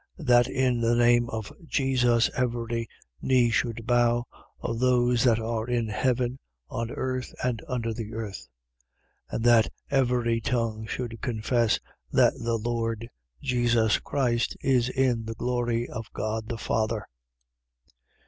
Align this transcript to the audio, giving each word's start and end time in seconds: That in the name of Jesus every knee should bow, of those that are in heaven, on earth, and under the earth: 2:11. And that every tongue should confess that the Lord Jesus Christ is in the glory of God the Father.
That 0.17 0.47
in 0.47 0.79
the 0.81 0.95
name 0.95 1.29
of 1.29 1.51
Jesus 1.63 2.31
every 2.35 2.89
knee 3.21 3.51
should 3.51 3.85
bow, 3.85 4.25
of 4.59 4.79
those 4.79 5.23
that 5.25 5.37
are 5.37 5.67
in 5.69 5.89
heaven, 5.89 6.39
on 6.71 6.89
earth, 6.89 7.31
and 7.43 7.61
under 7.67 7.93
the 7.93 8.11
earth: 8.15 8.47
2:11. 9.29 9.35
And 9.35 9.43
that 9.43 9.71
every 9.91 10.41
tongue 10.41 10.87
should 10.87 11.21
confess 11.21 11.79
that 12.11 12.33
the 12.33 12.57
Lord 12.57 13.11
Jesus 13.43 13.99
Christ 13.99 14.57
is 14.61 14.89
in 14.89 15.25
the 15.25 15.35
glory 15.35 15.87
of 15.87 16.11
God 16.15 16.49
the 16.49 16.57
Father. 16.57 17.05